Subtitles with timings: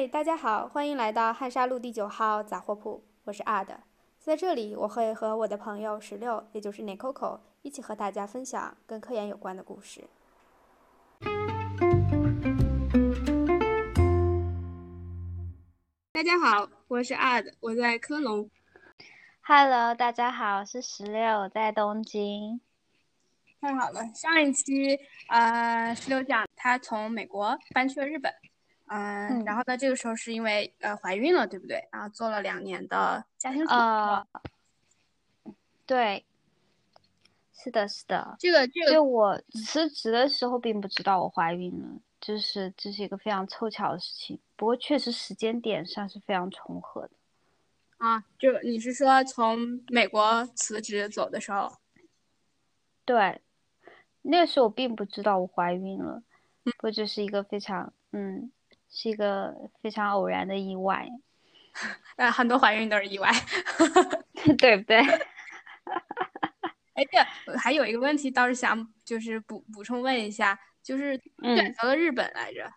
[0.00, 3.82] 嗨，大家好，欢迎来到汉沙路第九号杂货铺，我是阿的，
[4.18, 10.08] 在这里我会和我的朋友石榴，也就是 Nicoco，一起和大家分享跟科研有关的故事。
[16.12, 18.48] 大家好，我是阿的，我在科隆。
[19.42, 22.58] Hello，大家好，我是石榴，我在东京。
[23.60, 28.32] 太好了，上一期呃石榴讲他从美国搬去了日本，
[28.90, 31.88] 呃、嗯然后呢这个时候是因为呃怀孕了，对不对？
[31.92, 33.74] 然后做了两年的家庭主妇。
[33.76, 34.26] 呃，
[35.86, 36.24] 对，
[37.54, 38.34] 是的，是的。
[38.40, 44.40] 这个这就个我辞职的时候并不知道我怀孕了，就是这是一个非常凑巧的事情。
[44.56, 47.10] 不过确实时间点上是非常重合的。
[47.98, 51.76] 啊，就你是说从美国辞职走的时候？
[53.04, 53.40] 对，
[54.22, 56.24] 那个时候我并不知道我怀孕了，
[56.64, 58.50] 不过就是一个非常嗯，
[58.90, 61.08] 是一个非常偶然的意外，
[62.16, 63.30] 呃，很多怀孕都是意外。
[64.58, 64.98] 对不对？
[66.94, 72.72] 哎，这还有一个问题倒是想就是补补充问一下，就是选嗯择了日本来着？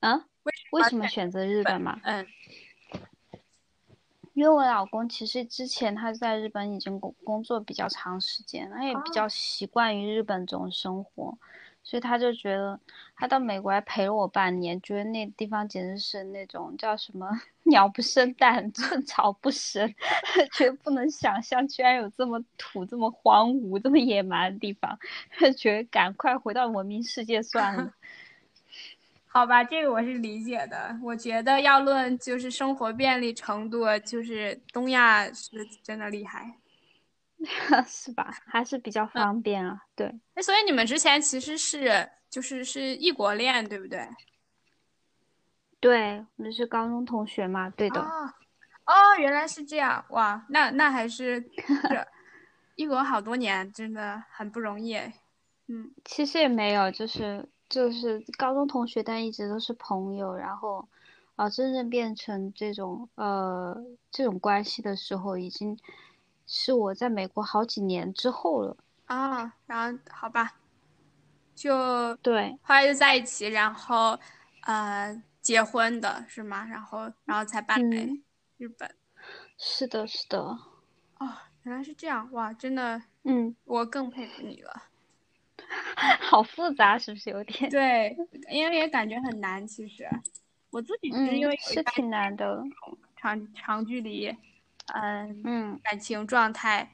[0.00, 2.00] 啊，为为什么选择日本嘛？
[2.04, 2.26] 嗯
[4.32, 11.36] 因为我老公其实之前他在日本已经工工作比较长时间，他也比较习惯于日本这种生活，
[11.82, 12.78] 所以他就觉得
[13.16, 17.28] 他到美国来陪了我半年，觉得那地方简直是那种叫什么
[17.64, 19.92] 鸟不生蛋，寸草不生，
[20.54, 24.98] 觉得不能想象居然有这么土、这么荒芜、这么野蛮的地方，
[25.56, 27.92] 觉得赶快回到文明世界算了。
[29.26, 30.98] 好吧，这个我是理解的。
[31.02, 36.59] 我觉得要论就是生活便利程度，就是东亚是真的厉害。
[37.86, 38.30] 是吧？
[38.46, 40.06] 还是比较方便啊，对。
[40.34, 44.06] 哎，所以你们之前其实是就是是异国恋，对不对？
[45.80, 48.00] 对，我们是高中同学嘛，对的。
[48.00, 48.32] 哦
[48.84, 52.06] 哦，原来是这样，哇，那那还是是
[52.74, 55.14] 异国好多年，真的很不容易哎。
[55.68, 60.34] 嗯，其实也没有，就是就是高中同学，但一直都是朋友。
[60.34, 60.88] 然后，
[61.36, 63.76] 啊、真正变成这种呃
[64.10, 65.78] 这种关系的时候，已经
[66.52, 68.76] 是我在美国好几年之后了。
[69.06, 70.56] 啊，然后好吧，
[71.54, 74.18] 就对，后来就在一起，然后
[74.62, 76.66] 呃结婚的是吗？
[76.66, 78.24] 然后然后才搬来嗯
[78.58, 78.92] 日本。
[79.56, 84.88] 是的，是的，哦，原来是这样，哇，真的，嗯，我更佩服你了。
[86.20, 87.70] 好复杂，是不是有点？
[87.70, 88.16] 对，
[88.50, 90.08] 因为也感觉很难，其实
[90.70, 92.60] 我自己是因为嗯，是挺难的。
[93.16, 94.34] 长长距离，
[94.94, 96.92] 嗯，嗯感情状态，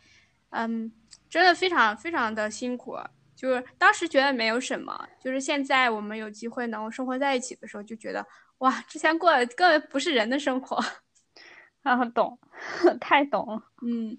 [0.51, 0.91] 嗯，
[1.29, 2.97] 真的非常非常的辛苦。
[3.35, 8.27] 就是当时觉得没有什么，就是现在我们有机会能生活在一起的时候，就觉得
[8.59, 10.83] 哇，之前过的根本不是人的生活。
[11.83, 12.39] 啊，懂，
[13.01, 13.63] 太懂了。
[13.87, 14.17] 嗯，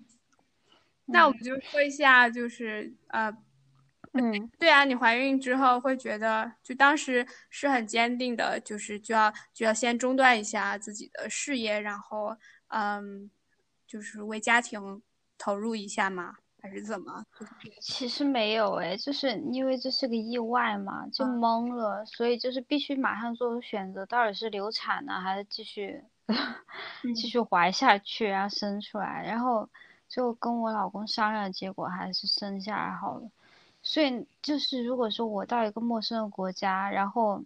[1.06, 3.30] 那我们就说一下，就是呃，
[4.14, 13.30] 嗯对啊，你怀孕之后会觉得，就当时是很坚定的，就是就要就要先中断一下自己的事业，然后嗯，
[13.88, 15.02] 就是为家庭
[15.38, 16.36] 投入一下吗？
[16.62, 17.24] 还是怎么？
[17.80, 26.04] 其实没有诶，就是因为这是个意外嘛，就嗯懵了，所以就是必须马上做出选择，到底是流产呢，还是继续
[27.16, 29.70] 继续怀下去，然后生出来，然后
[30.10, 33.30] 就跟我老公商量，结果还是生下来好了。
[33.84, 37.44] 所以就是如果说我到一个陌生的国家，然后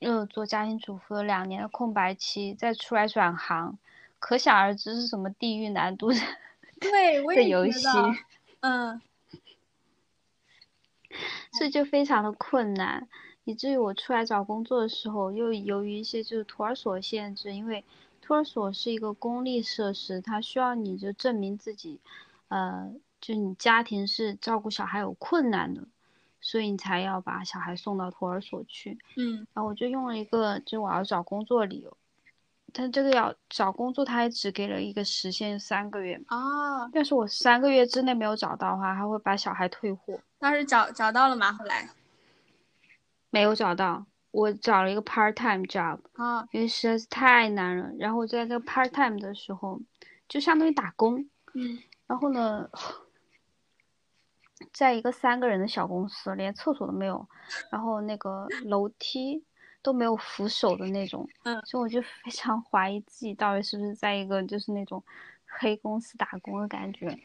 [0.00, 3.78] 又做家庭主妇有两年的空白期，再出来转行，
[4.24, 6.16] 可想而知是什么地狱难度的
[6.80, 7.86] 对，我的也觉游戏。
[8.60, 8.98] 嗯
[11.52, 13.06] 这就非常的困难，
[13.44, 17.84] 以至于我出来找工作的时候，又由于一些就是托儿所限制，因为
[18.22, 22.00] 托儿所是一个公立设施，它需要你就证明自己，
[22.48, 25.86] 呃，就你家庭是照顾小孩有困难的，
[26.40, 28.98] 所以你才要把小孩送到托儿所去。
[29.16, 31.94] 嗯然后我就用了一个就我要找工作理由，
[32.72, 40.18] 但这个要找工作，他也只给了一个时限三个月，哦，要是我三个月之内没有找到的话，他会把小孩退货。
[40.38, 41.52] 当时找找到了吗？
[41.52, 41.88] 后来
[43.30, 47.90] 没有找到，我找了一个 part time job，啊，因为实在是太难了。
[47.98, 49.80] 然后我在这个 part time 的时候，
[50.28, 51.28] 就相当于打工。
[51.54, 52.68] 嗯然后呢，
[54.72, 57.26] 在一个三个人的小公司，连厕所都没有，
[57.70, 59.42] 然后那个楼梯
[59.84, 65.04] 都没有扶手的那种，嗯所以我就非常怀疑自己到底是不是在一个就是那种
[65.46, 67.16] 黑公司打工的感觉。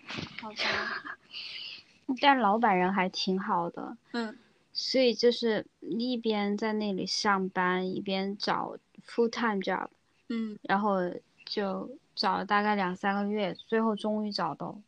[2.21, 4.38] 但老板人还挺好的，嗯
[4.73, 9.88] 所以就是一边在那里上班，一边找 full time job，
[10.27, 10.97] 嗯，然后
[11.45, 14.79] 就找了大概两三个月，最后终于找到。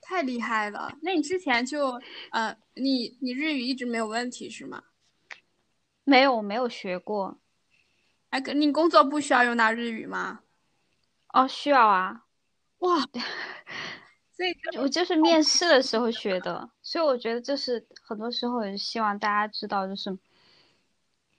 [0.00, 0.98] 太厉害了！
[1.00, 2.00] 那你之前就
[2.32, 4.82] 呃，你你日语一直没有问题是吗？
[6.12, 7.38] 没有，我没有学过。
[8.28, 10.40] 哎，你工作不需要用到日语吗？
[11.32, 12.26] 哦，需要啊。
[12.80, 13.00] 哇，
[14.36, 20.18] 所以 我就是面试的时候学的，所以我觉得就是很多时候也是希望大家知道，就是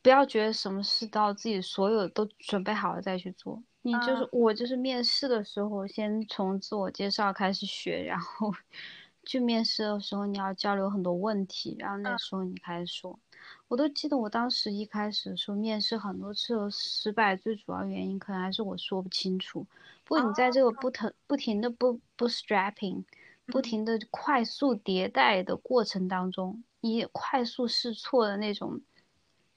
[0.02, 3.62] 不要觉得什么事都要自己所有都准备好了再去做。
[3.84, 8.52] 你就是我就是面试的时候，先从自我介绍开始学，然后
[9.24, 13.20] 去面试的时候你要交流很多问题，然后那时候你开始说。
[13.70, 19.66] 我都记得我当时一开始说面试很多次都失败，最主要原因可能还是我说不清楚。
[20.04, 23.04] 不过你在这个不停不停的不不 strapping，
[23.48, 28.82] 不停的快速迭代的过程当中，你快速试错的那种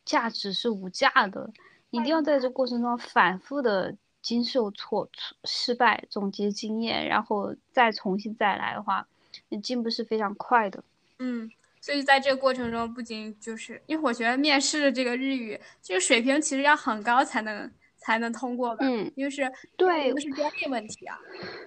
[0.04, 1.52] 价值是无价的。
[1.90, 5.08] 一定要在这过程中反复的经受挫
[5.44, 9.06] 失败，总结经验，然后再重新再来的话，
[9.50, 10.82] 你进步是非常快的。
[11.18, 11.50] 嗯。
[11.86, 21.16] 所以在这个过程中，不仅就是因为我觉得面试的这个日语这个水平其实要很高才能才能通过吧，嗯，因为是对，是专业问题啊。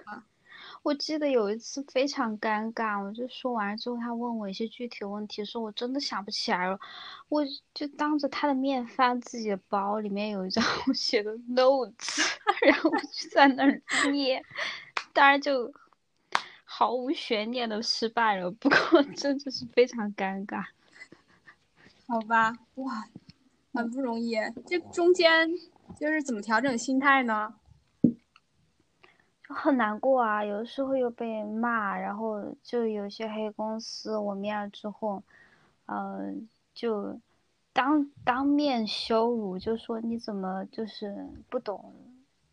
[0.04, 0.22] 啊，
[0.82, 6.78] 我记得有一次非常尴尬，我就说完了之后，他问我一些具体的问题，说我真的想不起来了，
[7.30, 7.42] 我
[7.72, 12.20] 就当着他的面翻自己的包，里面有一张 我写的 notes，
[12.60, 13.80] 然后我就在那儿
[14.12, 14.44] 捏，
[15.14, 15.72] 当然就。
[16.80, 20.64] 毫无悬念的失败了，不过真的是非常尴尬。
[22.06, 23.06] 好吧，哇，
[23.74, 24.34] 很不容易。
[24.64, 25.46] 这中间
[25.98, 27.54] 就是怎么调整心态呢？
[29.46, 35.22] 就很难过啊，有的时候又被骂，然后就有些黑公司我面了之后，
[35.84, 36.32] 呃，
[36.72, 37.20] 就
[37.74, 41.94] 当当面羞辱，就说你怎么就是不懂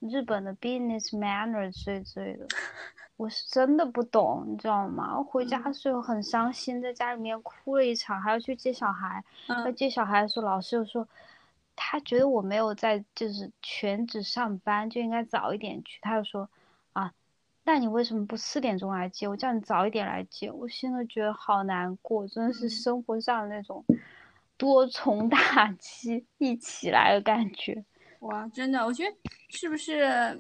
[0.02, 2.46] 日本的 business manner 之类之类的。
[3.18, 5.18] 我是真的不懂，你知道吗？
[5.18, 9.24] 我回家的时候很伤心，在家里面哭了一场，还要去接小孩。
[9.48, 11.08] 要接小孩的时候，老师又说，
[11.76, 15.98] 他觉得我没有在就是全职上班，就应该早一点去。
[16.00, 16.48] 他又说，
[16.94, 17.12] 啊，
[17.64, 19.28] 那你为什么不四点钟来接？
[19.28, 20.52] 我叫你早一点来接。
[20.52, 23.84] 我现在觉得好难过，真的是生活上那种
[24.58, 27.84] 多重打击一起来的感觉。
[28.20, 29.18] 哇，真的，我觉得
[29.50, 30.40] 是不是？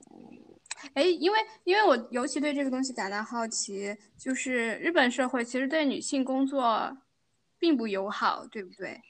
[0.94, 6.98] 哎，因为因为我尤其对这个东西感到好奇，就是日本社会其实对女性工作
[7.58, 9.02] 并不友好，对不对？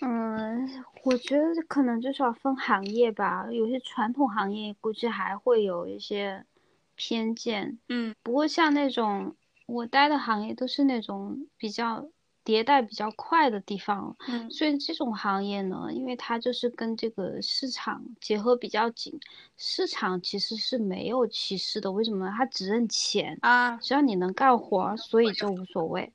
[0.00, 6.44] 嗯，我觉得可能就是要分行业吧，有些传统行业估计还会有一些
[6.94, 7.78] 偏见。
[7.88, 9.34] 嗯，不过像那种
[9.66, 12.08] 我待的行业都是那种比较。
[12.48, 19.20] 迭代比较快的地方，嗯，所以这种行业呢，因为它就是跟这个市场结合比较紧，
[19.58, 21.92] 市场其实是没有歧视的。
[21.92, 22.32] 为什么？
[22.34, 26.10] 它只认钱啊，只要你能干活，所以就无所谓。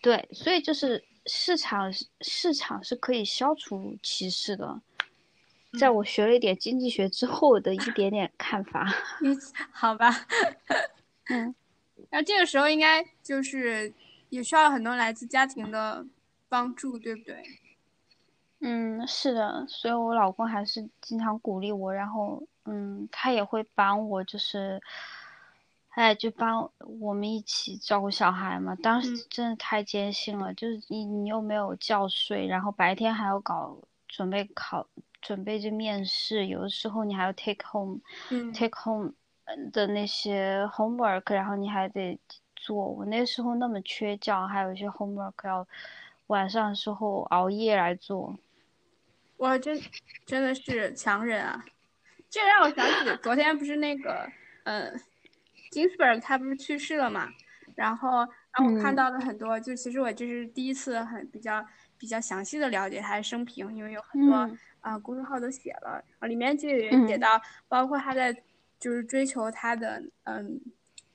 [0.00, 1.92] 对，所以就是市场
[2.22, 4.80] 市场是可以消除歧视的。
[5.78, 8.90] 在我学了一点经济学之后的一点点看法。
[9.20, 9.38] 嗯，
[9.70, 10.26] 好吧。
[11.28, 11.54] 嗯，
[12.08, 13.92] 那这个时候应该就是。
[14.34, 16.04] 也需要很多来自家庭的
[16.48, 17.40] 帮助，对不对？
[18.58, 24.80] 嗯，是的，所以我老公还是经常鼓励我，然后，嗯，他也会帮我，就是，
[25.90, 26.68] 哎，就帮
[27.00, 28.74] 我们一起照顾小孩嘛。
[28.82, 33.78] 当时真的太艰辛了，就是你你又没有觉睡，然后白天还要搞
[34.08, 34.84] 准备考
[35.22, 39.12] 准备这面试，有的时候你还要 take home，take home
[39.72, 42.18] 的那些 homework，然后你还得。
[42.64, 45.68] 做我那时候那么缺觉，还有一些 homework 要
[46.28, 48.38] 晚上的时候熬夜来做。
[49.36, 49.78] 哇，真
[50.24, 51.62] 真的是强人啊！
[52.30, 54.26] 这让我想起昨天不是那个，
[54.62, 54.98] 嗯，
[55.70, 57.28] 金斯伯格他不是去世了嘛？
[57.74, 61.62] 然后，让我看到了很多，就其实我这是第一次很比较
[61.98, 68.32] 比较详细的了解他的生平，因为有很多啊公众号都写了，里面就有写到，包括他在
[68.78, 70.58] 就是追求他的嗯。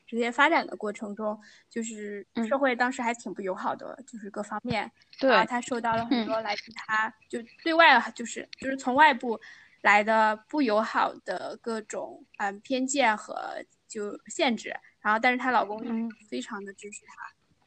[0.09, 1.39] 职业发展的过程中，
[1.69, 9.39] 就是社会当时还挺不友好的，就是各方面，然后他受到了很多来自他就对外就是就是从外部
[9.81, 15.79] 来的不友好的各种嗯偏见和就限制，然后但是她老公
[16.27, 17.13] 非常的支持她，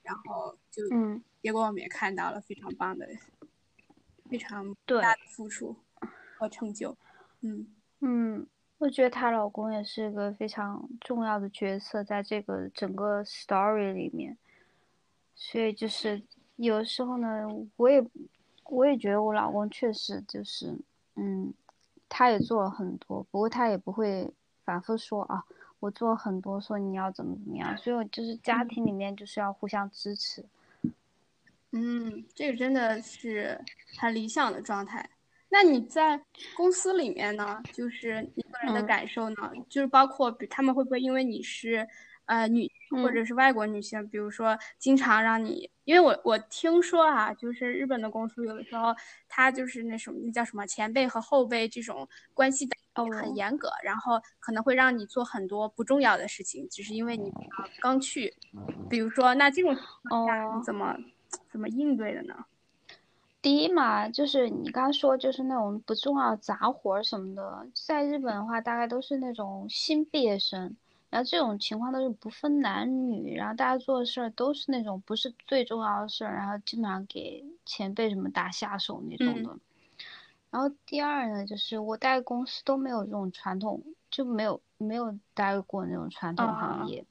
[0.03, 0.83] 然后就
[1.41, 3.07] 结果我们也看到了非常棒的，
[4.29, 5.77] 非常大的付出
[6.41, 6.99] 和成就，
[7.43, 7.69] 嗯。
[8.01, 8.49] 嗯。
[8.83, 14.37] 我觉得她老公也是个非常重要的角色，在这个整个 story 里面，
[15.37, 16.21] 所以就是
[16.57, 17.47] 有时候呢，
[17.77, 18.05] 我也
[18.65, 20.77] 我也觉得我老公确实就是，
[21.15, 21.55] 嗯，
[22.09, 24.29] 他也做了很多，不过他也不会
[24.65, 25.45] 反复说啊，
[25.79, 30.45] 我做了很多，说你要怎么怎么样，所以就是家庭里面就是要互相支持。
[31.71, 33.65] 嗯，这个真的是
[33.97, 35.09] 很理想的状态。
[35.55, 36.19] 那你在
[36.57, 37.63] 公司里面呢？
[37.75, 39.37] 就是你个人的感受呢？
[39.69, 41.87] 就是包括比他们会不会因为你是
[42.25, 42.67] 呃女
[43.03, 48.95] 或者是外国女性，比如说经常让你，因为我我听说啊，就是日本的公司有的时候
[49.29, 57.31] 他就是那什么那叫什么前辈和后辈这种关系的很严格，然后可能会让你做很多不重要的事情，只是因为你
[57.79, 58.35] 刚去。
[58.89, 60.97] 比如说，那这种情况下你怎么？
[61.51, 62.35] 怎么应对的呢？
[63.43, 70.77] 第一嘛，就是你刚刚说，就是那种不重要杂活什么的，在日本的话，大概都是那种新毕业生，
[71.11, 79.59] 然后这种情况都是不分男女，然后大家做的事儿都是那种不是最重要的事儿，然后基本上给前辈什么打下手那种的。
[80.51, 87.05] 然后第二呢，就是我待公司都没有这种传统，就没有没有待过那种传统行业。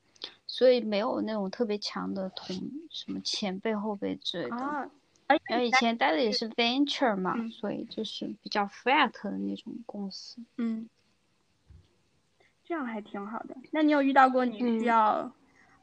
[0.46, 2.56] 所以没有那种特别强的同
[2.90, 4.92] 什么前辈后辈之类的，
[5.32, 10.42] 而且以前待的也是 venture 嘛，所以就是比较 flat 的那种公司。
[10.58, 10.90] 嗯，
[12.64, 13.56] 这样还挺好的。
[13.72, 15.34] 那你有遇到过你需要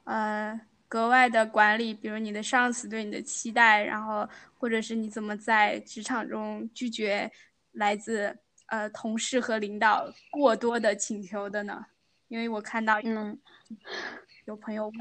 [0.05, 4.29] 呃格外的管理，比如你的上司对你的期待，然后
[4.59, 7.31] 或者是你怎么在职场中拒绝
[7.73, 11.87] 来自呃同事和领导过多的请求的呢？
[12.29, 13.39] 因为我看到嗯。
[14.47, 14.97] 有朋友问，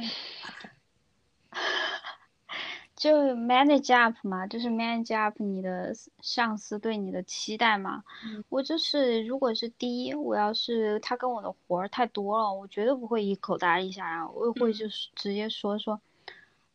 [2.97, 8.03] 就 manage up 嘛，就是 manage up 你的上司对你的期待嘛。
[8.49, 16.01] 我就是，如果是第一，我要是他跟我的活儿太多了，我绝对不会一口答应下来，我会就是直接说说，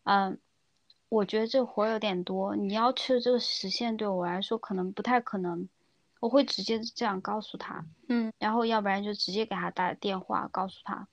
[0.05, 0.38] 嗯，
[1.09, 5.69] 我觉得这活儿有点多，你要求这个实现对我来说可能不太可能，
[6.21, 7.85] 我会直接这样告诉他。
[8.07, 11.09] 嗯，然后要不然就直接给他打电话告诉他。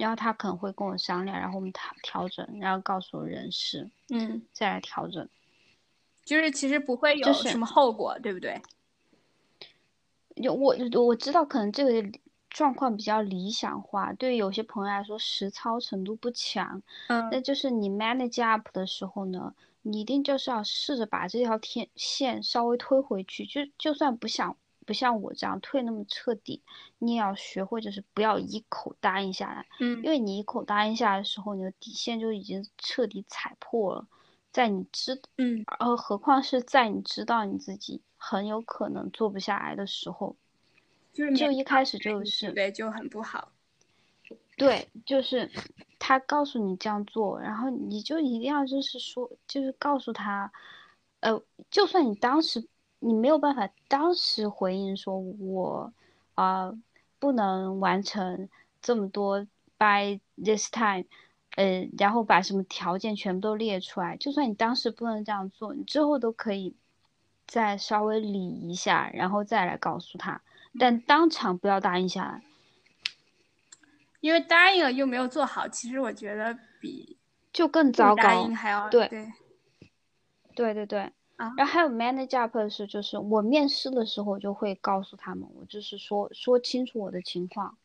[0.00, 5.28] 然后他可能会跟我商量，然后我们调调整，然后告诉人事，嗯，再来调整。
[6.24, 8.62] 就是其实不会有什么后果，对不对？
[10.36, 16.82] 有我我知道，可能这个状况比较理想化，对于有些朋友来说实操程度不强。
[17.08, 24.56] 嗯，那就是你 manage up 的时候呢，你一定就是要试着把这条天线稍微推回去，就就算不想。
[24.86, 26.62] 不像我这样退那么彻底，
[26.98, 29.66] 你也要学会，就是不要一口答应下来。
[29.78, 34.06] 嗯，因为你一口答应下来的时候，你的底线就已经彻底踩破了。
[34.50, 40.34] 在你知，嗯，呃，何况是在你知道你自己很有可能做不下来的时候，
[41.12, 43.52] 就是就一开始就是对，就很不好。
[44.56, 45.50] 对，就是
[45.98, 50.52] 他告诉你这样做，然后你就一定要就是说，就是告诉他，
[51.20, 52.68] 呃，就算你当时。
[53.00, 55.92] 你没有办法当时回应说，我
[56.34, 56.72] 啊
[57.18, 58.48] 不能完成
[58.80, 59.46] 这么多
[59.78, 61.04] by this time，
[61.56, 64.16] 呃，然后把什么条件全部都列出来。
[64.16, 66.74] 就算你当时不能这样做，你之后都可以
[67.46, 70.42] 再稍微理一下，然后再来告诉他。
[70.78, 72.42] 但当场不要答应下来，
[74.20, 77.16] 因为答应了又没有做好，其实我觉得比
[77.52, 78.22] 就更糟糕。
[78.22, 79.32] 答应还要对对
[80.54, 81.12] 对对对。
[81.56, 87.76] 然后还有 manage up 的是，就是我面试的时候就会告诉他们，我就是说说清楚我的情况，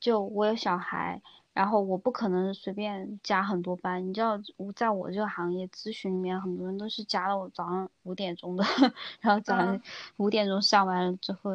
[0.00, 1.20] 就我有小孩，
[1.52, 4.06] 然后我不可能随便加很多班。
[4.06, 8.64] 你知道，我在我这个行业咨询里面，很多人都是加到我早上五点钟的，
[9.20, 9.80] 然后早上
[10.16, 11.50] 五点钟上完了之后，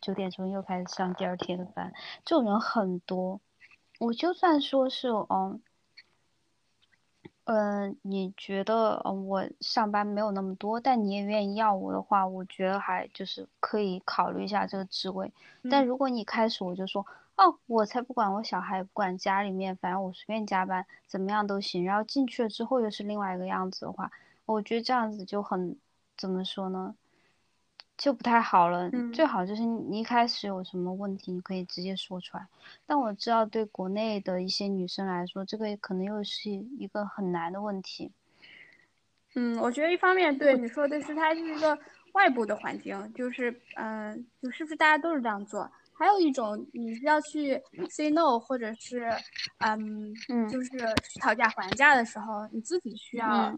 [0.00, 1.92] 九点钟又开始上第二天的班，
[2.24, 3.40] 这种人很多。
[3.98, 5.60] 我就算说是嗯。
[7.44, 15.32] 嗯，你觉得嗯我上班没有那么多，但你也愿意要我的话，我觉得还就是可以考虑一下这个职位。
[15.68, 17.04] 但如果你开始我就说，
[17.36, 21.84] 哦，我才不管我小孩，不管家里面，反正我随便加班，怎么样都行。
[21.84, 24.12] 然后进去了之后又是另外一个样子的话，
[24.44, 25.76] 我觉得这样子就很
[26.16, 26.94] 怎么说呢？
[28.00, 32.46] 就不太好了，最好就是你一开始有什么问题，你可以直接说出来。
[32.86, 38.10] 但我知道对国内的一些女生来说，这个可能又是一个很难的问题。
[39.34, 41.78] 嗯，我觉得一方面对你说的是，它是一个
[42.14, 45.70] 外部的环境，就是嗯，就是不是大家都是这样做？
[45.92, 49.06] 还有一种，你要去 say no，或者是
[49.58, 50.14] 嗯，
[50.48, 50.70] 就是
[51.20, 53.54] 讨价还价的时候，你自己需要。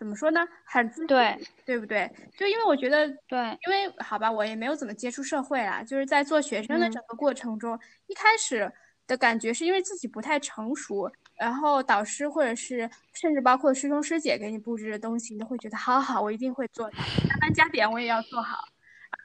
[0.00, 0.40] 怎么说呢？
[0.64, 2.10] 很自对，对不对？
[2.38, 5.82] 就因为我觉得，对，因为好吧，我也没有怎么接触社会啊。
[5.82, 8.72] 就是在做学生的整个过程中，一开始
[9.06, 16.96] 的感觉是因为自己不太成熟，然后导师或者是甚至包括师兄师姐给你布置的东西，你都会觉得好好，我一定会做到，
[17.28, 18.56] 加班加点我也要做好。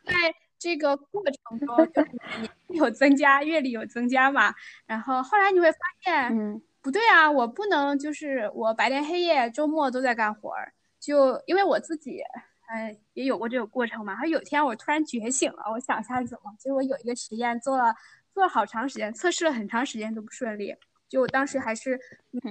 [0.04, 0.14] 在
[0.60, 4.54] 这个过程中，就是年龄有增加，阅历有增加嘛。
[4.86, 12.20] 然后后来你会发现，嗯，不对啊，我不能就是我白天黑夜周末都在干活儿，就因为我自己，
[12.68, 14.14] 哎，也有过这个过程嘛。
[14.14, 17.92] 然后有天我突然觉醒了，我想一下怎么，就是我有一个实验做了
[18.32, 20.76] 做了好长时间，测试了很长时间都不顺利。
[21.10, 22.00] 就我当时还是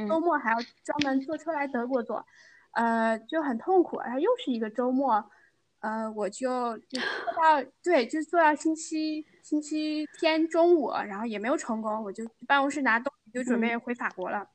[0.09, 2.27] 周末还要专门坐车来德国做，
[2.73, 4.01] 呃，就很痛苦。
[4.01, 5.25] 然后又是一个周末，
[5.79, 14.49] 呃，我就就做到对，就做到星期星期天中午，然后也没有成功，我就去办公室拿东西，就准备回法国了。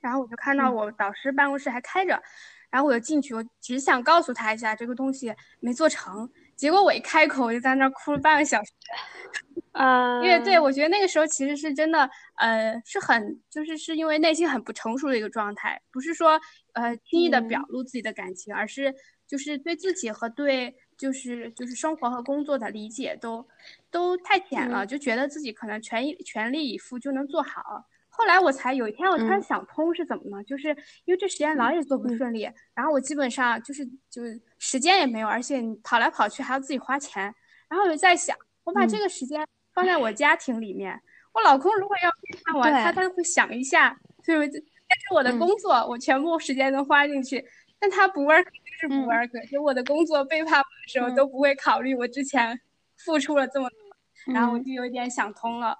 [0.00, 2.22] 然后我就看到我导师办公室还开着，
[2.70, 6.30] 然后我就进去，我只想告诉他一下这个东西没做成。
[6.54, 8.70] 结果我一开口，我就在那哭了半个小时。
[9.72, 16.40] 啊，因为对我觉得那个时候其实是真的，呃，是很就是是因为内心很不成熟的一个状态，不是说
[16.74, 18.94] 呃轻易的表露自己的感情，而是
[19.26, 23.44] 就是对自己和对就是就是生活和工作的理解都
[23.90, 27.86] 都太浅了，就觉得自己可能全以全力以赴就能做好。
[28.16, 30.44] 后来我才有一天我突然想通是怎么呢？
[30.44, 30.68] 就是
[31.04, 34.22] 因为这实验老也做不顺利，然后我基本上就是就
[34.58, 37.22] 时间也没有，而且你跑来跑去还要自己花钱，
[37.68, 39.46] 然后我就在想，我把这个时间。
[39.74, 40.96] 放在我家庭里面，
[41.32, 42.08] 我老公如果要
[42.44, 44.64] 看我，他他会想一下，对不对？
[44.88, 47.44] 但是我的工作，我全部时间都花进去，
[47.80, 52.56] 但他不 work 就是不 work，就我的工作背叛我的时候都不会考虑我之前
[52.98, 55.76] 付出了这么多，然后我就有点想通了。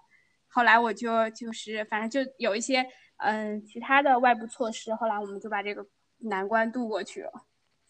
[0.55, 5.85] 后来我就就是反正就有一些嗯其他的外部措施，后来我们就把这个
[6.19, 7.33] 难关度过去了。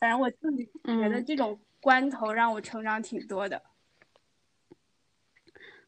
[0.01, 3.61] 反正我自己觉得这种关头让我成长挺多的。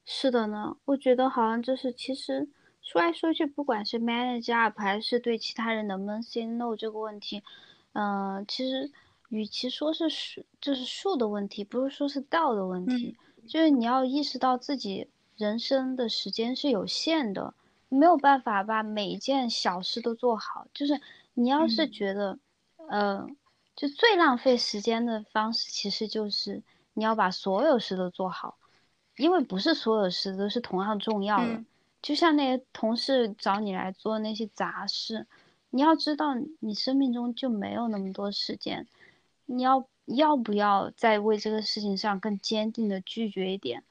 [0.04, 2.46] 是的呢，我觉得好像就是其实
[2.82, 7.42] 说来说去，不管是 manage up 还是对其他人能不能 say no 这个问题，
[7.94, 8.92] 嗯，其实
[9.30, 13.16] 与其说是数，就是数的问题，不是说是道的问题，
[13.48, 17.54] 就是你要意识到自己人生的时间是有限的，
[17.88, 20.66] 没有办法把每一件小事都做好。
[20.72, 21.00] 就是
[21.34, 22.38] 你要是觉得，
[22.88, 23.26] 呃，
[23.74, 26.62] 就最浪费时间的方式，其实就是
[26.94, 28.56] 你要把所有事都做好。
[29.16, 31.64] 因为不是所有事都是同样重要的，
[32.02, 35.26] 就像那些同事找你来做那些杂事，
[35.70, 38.86] 你要知道你生命中就没有那么多时间，
[39.46, 43.82] 你要要不要再为这个事情上更坚定的拒绝一点？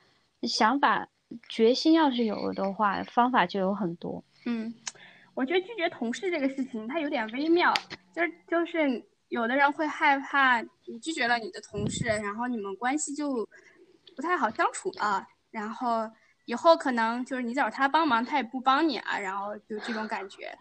[0.43, 1.09] 想法
[1.49, 4.23] 决心要是有了的话，方法就有很多。
[4.45, 4.73] 嗯，
[5.33, 7.73] 我觉得拒绝同事这个事情它有点微妙，
[8.13, 13.47] 就是就是有的人会害怕你拒绝了你的同事，然后你们关系就。
[14.15, 16.09] 不太好相处了，然后
[16.45, 20.57] 以后可能就是你找他帮忙，他也不帮你啊，然后就这种感觉。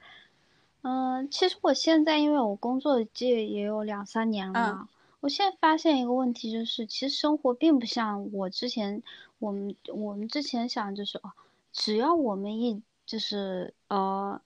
[0.84, 9.02] 嗯，其实我现在因为我工作这也有两三年了，我现在发现一个问题就是，其实生活并不像我之前，
[9.38, 11.32] 我们我们之前想就是哦，
[11.72, 14.40] 只要我们一就是呃，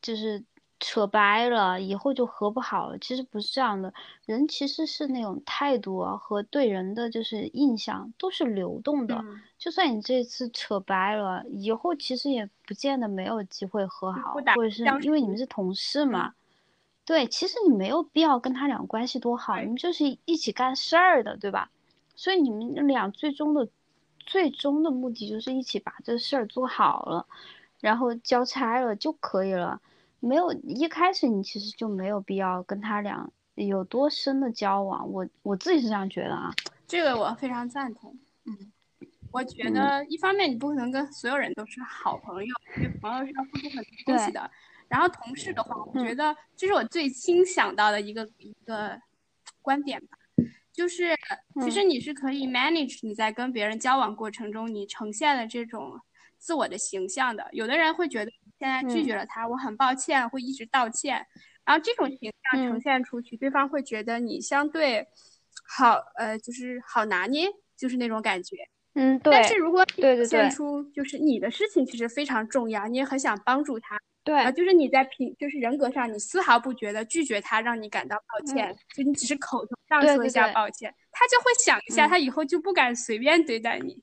[0.00, 0.44] 就是。
[0.80, 3.94] 扯掰了以后就和不好了，其实不是这样的。
[4.26, 9.24] 人其实是那种态度啊和对人的就是印象都是流动的。
[9.56, 16.34] 就算你这次扯掰了，以后其实也不见得没有机会和好，或者是因为你们是同事嘛。
[17.06, 21.70] 对，其实你没有必要跟他俩关系多好，你们就是一起干事儿的，对吧？
[22.14, 23.66] 所以你们俩最终的
[24.26, 27.26] 最终的目的就是一起把这事儿做好了，
[27.80, 29.80] 然后交差了就可以了。
[30.20, 36.50] 没有一开始你其实就没有必要跟他俩有多深的交往，我我自己是这样觉得啊。
[36.86, 38.16] 这个我非常赞同。
[38.44, 38.72] 嗯，
[39.30, 44.50] 我觉得一方面你不可能跟所有人都是好朋友，因为朋友是要付出很多东西的。
[44.88, 49.00] 然后同事的话，我觉得这是我最新想到的一个一个
[49.60, 50.18] 观点吧，
[50.74, 51.16] 就是
[51.62, 55.98] 其实你是可以 manage 你在跟别人交往过程中你呈现的这种
[56.36, 57.48] 自我的形象的。
[57.52, 58.30] 有的人会觉得。
[58.56, 61.26] 现在拒绝了他，我很抱歉，会一直道歉。
[61.64, 65.06] 然后这种形象呈现出去，对方会觉得你相对
[65.76, 68.56] 好，呃，就是好拿捏，就是那种感觉。
[68.94, 69.32] 嗯，对。
[69.32, 74.00] 但是如果表现出就是你的事情其实非常重要，你也很想帮助他。
[74.24, 74.50] 对。
[74.52, 84.02] 就是你在品，就是人格上，你丝毫不觉得拒绝他让你感到抱歉，就你只是口头上说一下抱歉，他就会想一下，他以后就不敢随便对待你。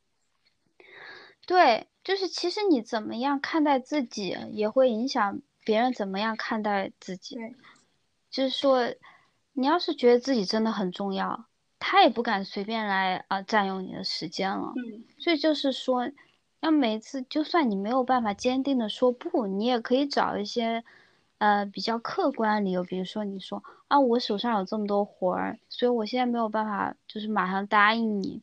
[1.45, 1.87] 对。
[2.03, 7.37] 就是其实你怎么样看待自己，也会影响别人怎么样看待自己。
[8.31, 8.91] 就是说，
[9.53, 11.45] 你要是觉得自己真的很重要，
[11.77, 14.73] 他也不敢随便来啊占用你的时间了。
[14.75, 15.05] 嗯。
[15.19, 16.09] 所以就是说，
[16.61, 20.83] 要每次就算你没有办法坚定的说不，你也可以找一些，
[21.39, 28.41] 呃，比较客观的理由，比如说你说啊，我手上有这么多活儿，所以我现在没有办法，就是马上答应你，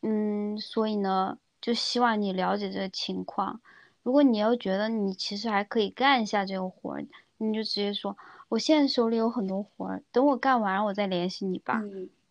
[0.00, 3.60] 嗯，所以呢，就希望你了解这个情况。
[4.02, 7.04] 如果你又觉得你其实还可以干一下这个活儿，
[7.36, 8.16] 你就直接说，
[8.48, 11.82] 我现在手里有很多活儿，等我干完我再联系你吧。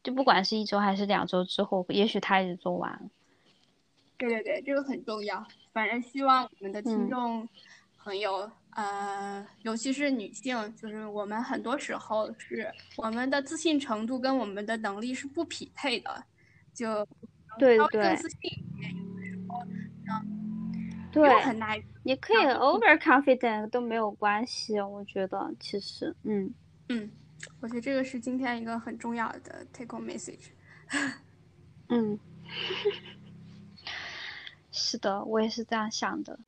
[0.03, 3.01] 就不管是一周还是两周之后，也许他已经做完了。
[4.21, 5.45] 对对对，这个很重要。
[5.73, 7.47] 反正希望我们的听众
[7.97, 16.23] 朋友，呃，尤其是女性，就是我们很多时候是我们的自信程度跟我们的能力是不匹配的，
[16.73, 17.05] 就
[17.59, 19.65] 对对更自信一点，有的时候
[21.11, 21.81] 对，很难。
[22.03, 26.53] 你可以 over confident 都没有关系，我觉得其实，嗯
[26.89, 27.11] 嗯。
[27.59, 30.49] 我觉得这个是今天一个很重要的 take home message。
[31.89, 32.19] 嗯，
[34.83, 36.39] 是的，我也是这样想的。